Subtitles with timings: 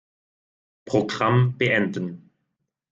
[0.83, 2.31] Programm beenden.